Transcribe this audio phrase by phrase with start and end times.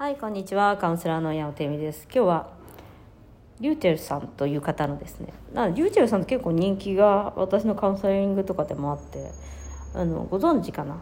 [0.00, 0.78] はい、こんにちは。
[0.78, 2.04] カウンセラーの矢尾てみです。
[2.04, 2.48] 今日は
[3.60, 5.34] リューチェルさんという方のですね。
[5.52, 9.30] なリューチェルさんって結構人気が私のカウンセリングとかでもあって、
[9.94, 10.96] あのご存知かな？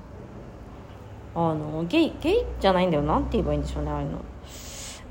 [1.37, 3.05] あのゲイゲイじゃないんだよ。
[3.05, 3.93] なんて言えばいいんでしょうね。
[3.93, 4.19] ああいうの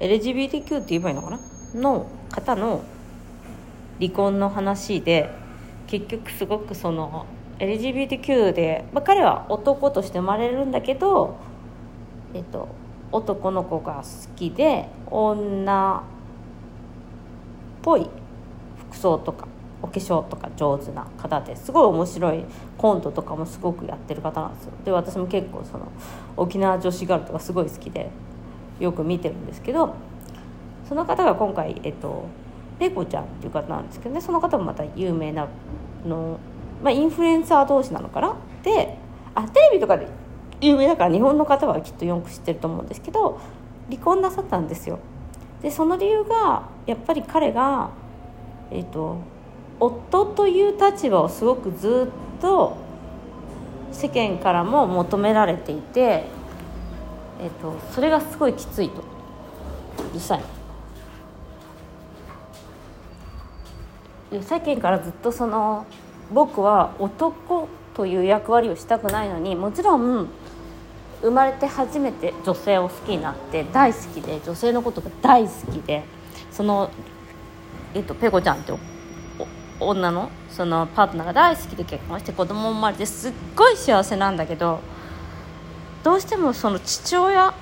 [0.01, 1.39] LGBTQ って言えばいいのかな？
[1.73, 2.83] の方の
[4.01, 5.29] 離婚の話で
[5.87, 7.25] 結局すごくその
[7.59, 11.37] LGBTQ で、まあ、彼は男として生まれるんだけど、
[12.33, 12.67] えっと、
[13.11, 16.01] 男の子が好きで女っ
[17.81, 18.09] ぽい
[18.89, 19.47] 服装とか
[19.81, 22.43] お化粧とか上手な方ですごい面白い
[22.77, 24.71] コントとかもすごくやってる方なんですよ。
[24.83, 25.87] で私も結構その
[26.35, 28.09] 沖縄女子ガールとかすごい好きで
[28.79, 29.93] よく見てるんですけど
[30.89, 32.25] その方が今回えっと
[32.79, 35.47] ペコちゃんっていう方なんですけどねその方もまた有名な
[36.05, 36.39] の、
[36.83, 38.35] まあ、インフルエンサー同士なのかな？
[38.63, 38.97] で
[39.33, 40.07] あテレビとかで
[40.61, 43.39] 有名だから日本の方はきっとよく知ってると思うんですけど
[43.89, 44.99] 離婚なさったんですよ。
[45.61, 47.89] でその理由がやっぱり彼が
[48.71, 49.17] えっ、と
[49.79, 52.75] 夫という立場をすごくずっと
[53.91, 56.25] 世間からも求められていて、
[57.39, 59.03] えっとそれがすごいきついと。
[59.97, 60.43] うるさい
[64.31, 65.85] 世間からずっとその
[66.31, 70.27] 僕は男という役割をしたくないのにもちろん
[71.21, 76.03] 生まれて初めて女性を好きになって大好きで女性のことが大好きで
[76.51, 76.89] その、
[77.93, 78.73] えっと、ペコちゃんって
[79.79, 84.79] 女のそのパートナーが大好きで結婚して子供も生まれてすっごい幸せなんだけど
[86.03, 87.53] どうしてもその父親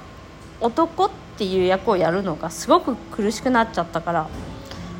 [0.61, 4.29] 男っていう役をやるのがすごく苦しくなっちゃったから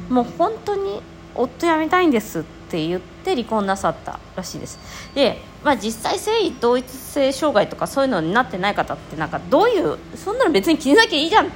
[0.10, 1.02] もう本当に
[1.36, 4.80] 夫辞めたいんですって言って離婚なさったらしいです。
[5.14, 11.50] で、まあ、実際性同一性障害とかそういうのになってない方ってなんかどういうそんなの別に気になきゃいいじゃんっ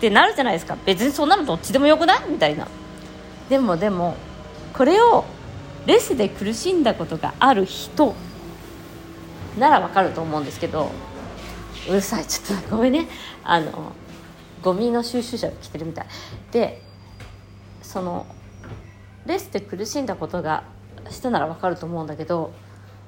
[0.00, 0.76] てなるじゃないですか。
[0.84, 2.66] 別にそんなのどっちでもよくないみたいな。
[3.48, 4.16] でもでも
[4.72, 5.24] これを
[5.86, 8.14] レスで苦しんだことがある人
[9.58, 10.90] ならわかると思うんですけど
[11.88, 12.26] うるさい。
[12.26, 13.08] ちょっとごめんね。
[13.44, 13.92] あの
[14.62, 16.06] ゴミの収集車が来てるみたい。
[16.52, 16.82] で
[17.82, 18.26] その
[19.26, 20.64] レスで苦しんだことが
[21.10, 22.52] したならわかると思うんだけど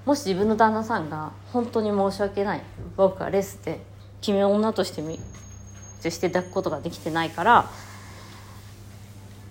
[0.05, 2.63] もし自分の旦那さんが本当に申し訳ない
[2.97, 3.81] 僕はレスで
[4.21, 5.19] 君を女としてみ
[6.03, 7.71] として抱くことができてないから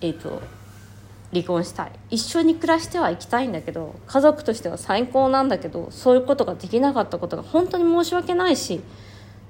[0.00, 0.42] えっ、と
[1.32, 1.92] 離婚したい。
[2.10, 8.80] 一緒に暮らしてはいきたいんだけど家族としては最高なんだけどそういうことができなかったことが本当に申し訳ないし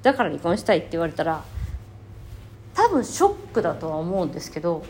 [0.02, 1.44] だから離婚したいって言われたら
[2.74, 4.84] 多分ショックだとは思うんですけど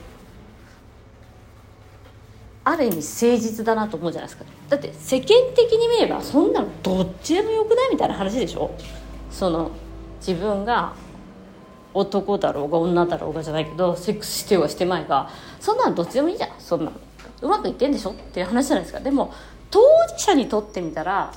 [2.64, 4.44] ある意味誠実だなと思うじゃないですか。
[4.69, 8.70] だって世間的に見ればそんなのどっちでもよくないみたいな話でしょ。
[9.30, 9.70] その
[10.26, 10.94] 自分が
[11.92, 15.30] 男だろうが女だろうがじゃないけどセックスしてはしてまいが
[15.60, 16.50] そんなのどっちでもいいじゃん。
[16.58, 16.92] そんなの
[17.42, 18.12] うまくいってんでしょ。
[18.12, 19.00] っていう話じゃないですか。
[19.00, 19.34] でも
[19.70, 21.32] 当事者にとってみたら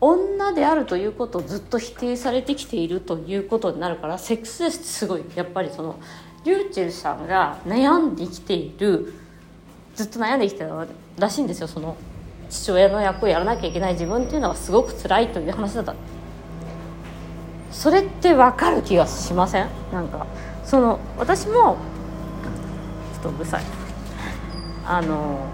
[0.00, 5.96] 女であるということをずっと否定されてきているということになるからセックスレスってすごいやっぱりその
[6.44, 9.14] リューチェルさんが悩んできている
[9.94, 10.66] ずっと悩んできた
[11.18, 11.68] らしいんですよ。
[11.68, 11.96] その
[12.50, 15.94] 父親の役をやらなきゃいけない自分っていうのがすごく辛いという話だった。
[17.70, 19.68] それって分かる気がしません？
[19.92, 20.26] なんか
[20.64, 21.76] その私も
[23.14, 23.62] ちょっとうるさい。
[24.86, 25.46] あの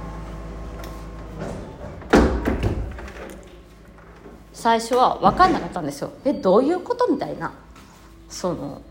[4.52, 6.10] 最初は分かんなかったんですよ。
[6.24, 7.06] えどういうこと？
[7.08, 7.52] みたいな。
[8.28, 8.82] その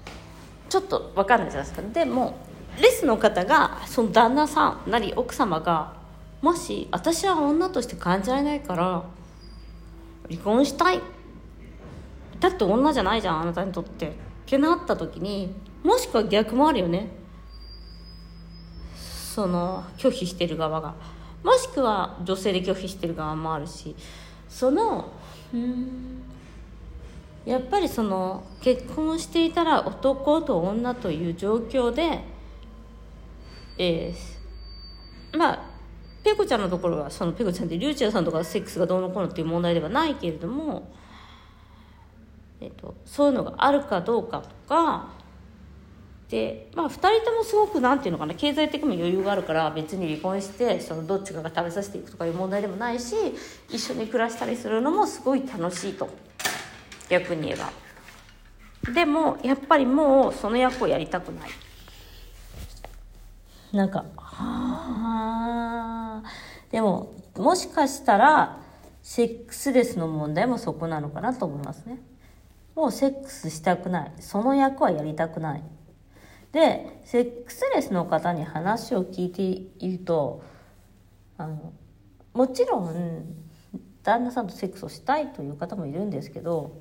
[0.70, 1.88] ちょっと分かんないじゃないですか。
[1.94, 2.38] でも
[2.82, 5.94] レスの方がその旦那さんなり奥様が
[6.42, 9.04] もし私は女として感じられないから
[10.30, 11.02] 離婚したい。
[12.40, 14.08] だって女じゃないじゃんあなたにとって。
[14.10, 14.12] っ
[14.46, 15.54] てなった時に
[15.84, 17.10] もしくは逆もあるよね。
[18.96, 20.96] その拒否してる側が。
[21.44, 23.96] もしくは女性で拒否してる側もあるし。
[24.48, 25.12] その
[25.54, 26.24] うん
[27.46, 32.24] やっぱりその結婚していたら男と女という状況で
[33.80, 35.70] えー、まあ
[36.24, 40.92] ペコちゃんのところはそのペコちゃんってリュウチェルさんとかセックスがどうのこうのっていう問題ではないけれども、
[42.60, 45.08] えっと、そういうのがあるかどうかとか
[46.30, 53.16] で、まあ、2人ともすごくなんていうのかな経済的にも余裕があるから別に離婚してそのどっちかが食べさせていくとかいう問題でもないし
[53.70, 56.10] 一緒に暮らしたりするのもすごい楽しいと
[57.08, 57.72] 逆に言えば。
[58.94, 61.50] でもやっぱりもうその役をやりたくない。
[63.74, 66.24] なんか、はあ。
[66.72, 68.60] でも、もしかしたら、
[69.02, 72.00] セックスレスの問題もそこなのかなと思いますね。
[72.80, 75.64] もうセックスしたくないその役はやりたくない
[76.54, 80.42] でセックスレスの方に話を聞いていると
[81.38, 81.74] あの
[82.34, 83.26] もちろん
[84.02, 86.80] 旦那さんとセックスをしたいという方もいるんですけど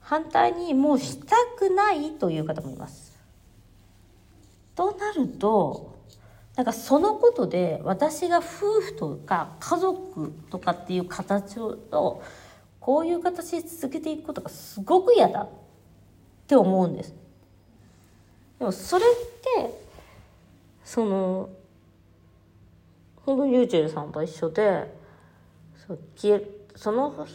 [0.00, 3.07] 反対にもうしたくないという方もいます。
[4.78, 5.98] となると
[6.54, 12.22] なんかそのことで私が夫婦とか家族とかっていう形を
[12.78, 15.48] こういう形で続けていくことがすごく嫌だっ
[16.46, 17.12] て思うんです。
[18.60, 19.74] でもそれって
[20.84, 21.48] その
[23.26, 24.96] 本当にリューチェルさんと一緒で
[26.76, 27.26] その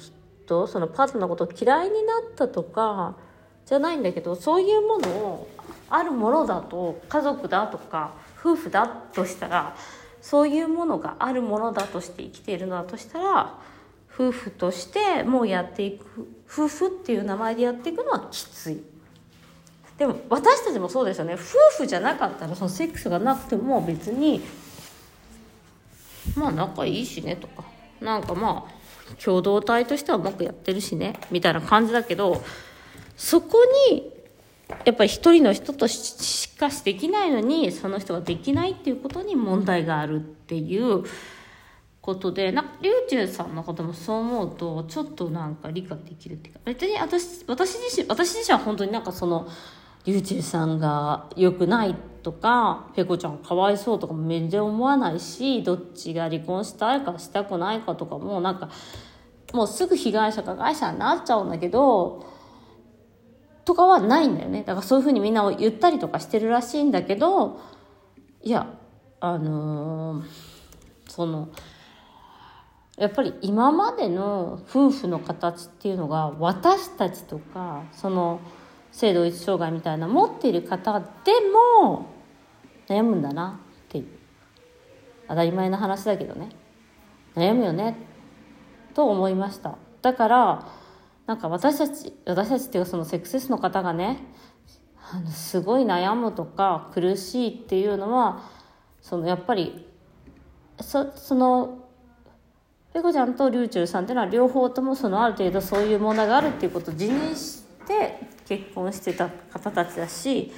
[0.45, 3.17] 人そのパートナーのことを嫌いになったとか
[3.65, 5.47] じゃないんだけどそういうものを
[5.95, 9.75] あるものだと家族だとか夫婦だとしたら
[10.21, 13.59] そういうものがあるものだとして生きているのだとしたら
[14.11, 18.83] 夫婦としてもうやっていく夫婦っていう名前でやっていくのはきつい。
[19.97, 24.41] でも私たちもそうですよね夫婦じゃなかったらそのセックスがなくても別に
[26.35, 27.63] まあ仲いいしねとか
[28.01, 32.43] なんかまあ共同体としてはうまくやってるしねみたいな感じだけど
[33.15, 34.12] そこに
[34.85, 41.03] やっぱり一人の人としかしできないのにその人ができないっていうことに問題があるっていう
[42.01, 49.47] ことでなリュウチュウさんのこともそう思うとちょっとなんか理解できるっていうか別に私私自身私自身は本当になんかその
[50.05, 58.69] リュウチェルさんが良くないとかペコちゃんかわいそうとかも全然思わないしどっちが離婚したいかしたくないかとかもなんか
[59.53, 62.25] もうすぐ被害者加害者になっちゃうんだけど
[63.65, 64.63] とかはないんだよね。
[64.63, 67.59] だからそういうふうにみんなを言ったりとかしてるらしいんだけど
[68.41, 68.67] いや
[69.19, 70.25] あのー、
[71.07, 71.49] その
[72.97, 78.39] やっぱり今までの夫婦の形っていうのが私たちとかその
[78.91, 81.05] 性同一障害みたいな持っている方で
[81.85, 82.05] も
[82.87, 84.07] 悩むんだなっていう。
[85.27, 86.49] 当たり前の話だけどね。
[87.35, 87.95] 悩むよね。
[88.93, 89.77] と思いました。
[90.01, 90.67] だから
[91.25, 94.19] なんか私たち私たちっていうかそのセックスレスの方がね
[95.11, 98.43] あのすごい悩むとか苦しいっていうのは
[99.01, 99.87] そのやっぱり
[100.81, 101.79] そその
[102.93, 110.51] ペコちゃんとリュウチュルさんっていうのは両方ともそのある程度そういう問題があるっていうことを自認して結婚してた方たちだし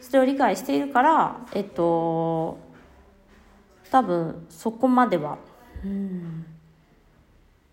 [0.00, 2.58] それを理解しているからえっと
[3.90, 5.38] 多分そこまでは
[5.84, 6.51] うん。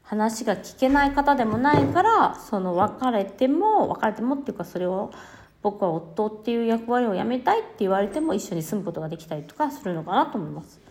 [0.09, 5.11] 話が聞けない方でもないからその別れても別れてもっていうかそれを
[5.61, 10.81] 僕は夫っていう役割をやめたいって言われても一緒に住むことができたりとかするのかなと思います。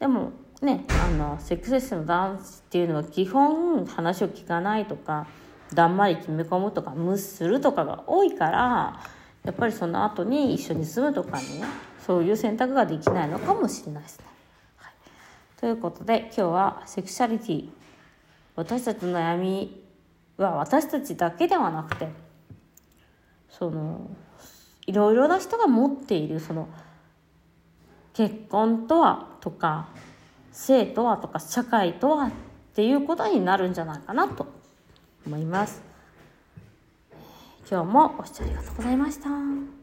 [0.00, 5.28] でもねあのセックスレスの男子っていうのは基本話を聞かないとか
[5.72, 9.00] だんまり決め込むとか無視するとかが多いから
[9.44, 11.44] やっぱりその後に一緒に住むとかね
[12.04, 14.24] そういう選択ができないのかもしれないですね。
[14.78, 14.92] はい、
[15.60, 17.85] ということで今日はセクシャリティ
[18.56, 19.84] 私たちの悩み
[20.38, 22.08] は私たちだけではなくて
[23.48, 24.10] その
[24.86, 26.68] いろいろな人が持っているその
[28.14, 29.88] 結婚とはとか
[30.52, 32.30] 性とはとか社会とはっ
[32.74, 34.46] ていうことになるんじゃないかなと
[35.26, 35.82] 思います。
[37.68, 39.75] 今日もご視聴ありがとうございました。